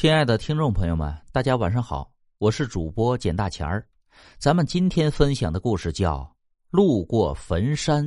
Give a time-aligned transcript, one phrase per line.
[0.00, 3.84] 亲爱的听众朋友们，大家晚上好，我是主播简大钱儿。
[4.38, 6.18] 咱们今天分享的故事叫
[6.70, 8.06] 《路过坟山》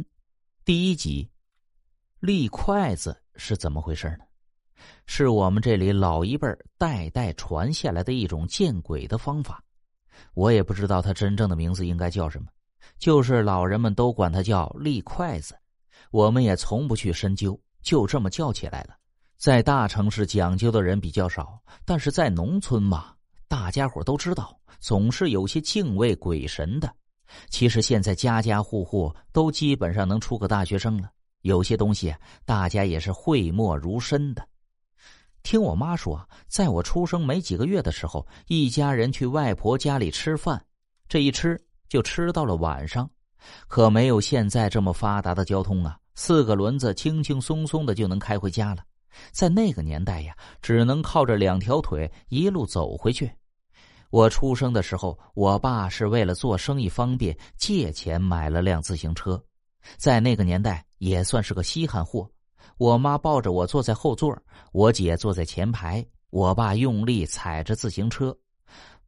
[0.63, 1.29] 第一集。
[2.21, 4.19] 立筷子是怎么回事呢？
[5.05, 9.61] 是我们这里老一辈代代传下来的一种见鬼的方法。
[10.33, 12.47] 我也不知道它真正的名字应该叫什么，
[12.99, 15.59] 就是老人们都管它叫立筷子。
[16.09, 18.95] 我们也从不去深究，就这么叫起来了。
[19.41, 23.11] 在大城市讲究的人比较少，但是在农村嘛，
[23.47, 26.93] 大家伙都知道，总是有些敬畏鬼神的。
[27.49, 31.09] 其实现在家家户户都基本上能出个大学生了，
[31.41, 32.13] 有些东西
[32.45, 34.47] 大家也是讳莫如深的。
[35.41, 40.63] 听我妈说，在我出生没几个月的时候，一家人去外婆家里吃饭，
[41.09, 43.09] 这一吃就吃到了晚上，
[43.67, 48.83] 可没有现在这么发达的交通啊，四个轮子轻轻松松的就能开回家了。
[49.31, 53.31] 在那个年代呀，只能靠着两条腿一路走回去。
[54.09, 59.41] 我出生的时候，我爸是为了做生意方便，借钱买了辆自行车，
[59.97, 62.29] 在那个年代也算是个稀罕货。
[62.77, 64.37] 我妈抱着我坐在后座，
[64.73, 68.35] 我姐坐在前排，我爸用力踩着自行车。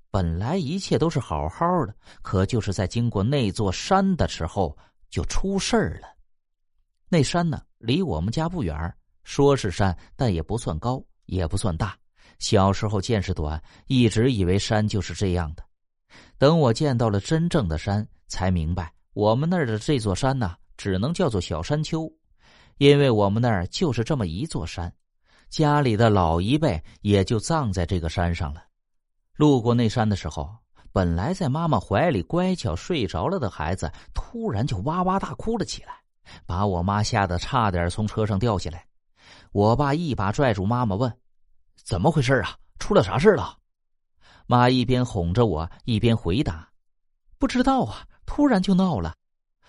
[0.10, 4.78] 本来一切都是好好的，可就是在经过那座山的时候，
[5.10, 6.08] 就出事儿了。
[7.10, 8.96] 那山呢，离我们家不远。
[9.24, 11.98] 说是山，但也不算高，也不算大。
[12.40, 15.64] 小时候见识短，一直以为山就是这样的。
[16.38, 22.12] 等我见到了真正的山，才明白我们那儿的这座山呢，只能叫做小山丘，
[22.78, 24.94] 因为我们那儿就是这么一座山，
[25.50, 28.64] 家里的老一辈也就葬在这个山上了。
[29.36, 30.50] 路过那山的时候，
[30.92, 35.94] 本来在妈妈怀里乖巧睡着了的孩子，突然就哇哇大哭了起来，
[36.46, 38.86] 把我妈吓得差点从车上掉下来。
[39.54, 41.16] 我爸一把拽住妈妈，问
[41.78, 42.58] ：“怎么回事啊？
[42.80, 43.56] 出了啥事了？”
[44.48, 46.68] 妈一边哄着我，一边回答
[47.38, 49.14] ：“不知道啊，突然就闹了。”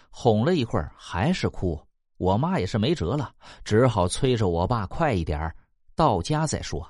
[0.09, 1.79] 哄了一会儿，还是哭。
[2.17, 5.55] 我妈也是没辙了，只好催着我爸快一点
[5.95, 6.89] 到家再说。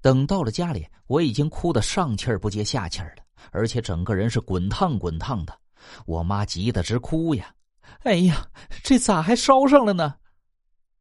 [0.00, 5.56] 等到了家里，我已经哭得上气不接下气了，而且整个人是滚烫滚烫的。
[6.06, 7.54] 我妈急得直哭呀
[8.02, 8.48] ：“哎呀，
[8.82, 10.16] 这咋还烧上了呢？”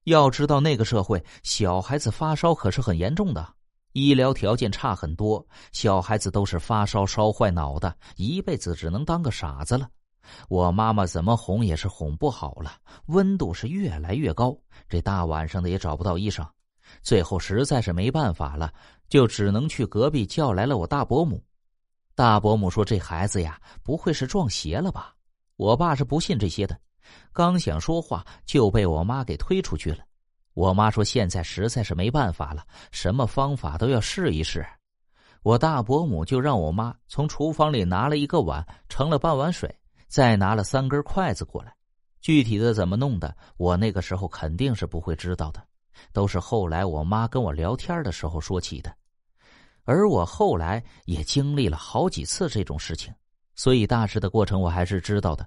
[0.06, 3.48] 要知道，那个社会小孩子发烧可是很严重的，
[3.94, 9.88] 医疗条件差很多，小孩子都是发烧烧坏脑袋，一辈子只能当个傻子了。
[10.50, 12.74] 我妈妈怎么哄也是哄不好了，
[13.08, 16.46] 温度是越来越高，这大晚上的也找不到医生，
[17.02, 18.74] 最后实在是没办法了，
[19.10, 21.44] 就只能去隔壁叫来了我大伯母。
[22.16, 25.14] 大伯母说：“这孩子呀，不会是撞邪了吧？”
[25.58, 26.80] 我爸是不信这些的。
[27.32, 30.00] 刚想说话，就被我妈给推出去了。
[30.54, 34.66] 我妈说：“现在实在是没办法了，什么方法都要试一试。”
[35.42, 39.76] 我大伯母就让我妈从厨房里拿了一个碗，盛了半碗水，
[40.08, 41.76] 再拿了三根筷子过来。
[42.22, 45.62] 具体的怎么弄的，我那个时候肯定是不会知道的，
[46.14, 48.96] 都是后来我妈跟我聊天的时候说起的。
[49.84, 53.14] 而我后来也经历了好几次这种事情，
[53.56, 55.46] 所以大致的过程我还是知道的。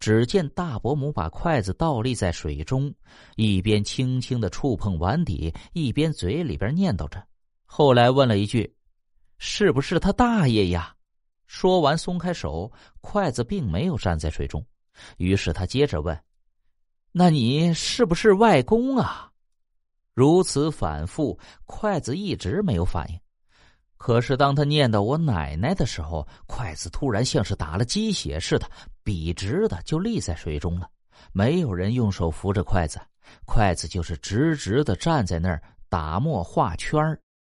[0.00, 2.92] 只见大伯母把筷子倒立在水中，
[3.36, 7.22] 一边轻轻的触碰碗底，一边嘴里边念叨着。
[7.66, 8.74] 后来问了一句
[9.38, 10.96] ：“是不是他大爷呀？”
[11.46, 14.64] 说完松开手，筷子并没有站在水中。
[15.18, 16.18] 于是他接着问
[17.12, 19.30] ：“那你是不是外公啊？”
[20.14, 23.20] 如此反复，筷子一直没有反应。
[23.96, 28.66] 可是，当他念叨我奶奶的时候，筷子突然像是打了鸡血似的，
[29.10, 30.88] 笔直的就立在水中了。
[31.32, 33.00] 没有人用手扶着筷子，
[33.44, 37.18] 筷子就是直直的站在那儿打墨画圈儿。